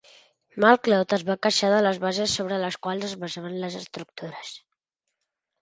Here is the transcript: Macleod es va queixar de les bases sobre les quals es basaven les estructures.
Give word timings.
Macleod 0.63 1.13
es 1.17 1.25
va 1.27 1.35
queixar 1.47 1.69
de 1.73 1.83
les 1.87 2.01
bases 2.05 2.35
sobre 2.39 2.59
les 2.65 2.79
quals 2.87 3.05
es 3.09 3.13
basaven 3.27 3.59
les 3.67 3.79
estructures. 3.83 4.51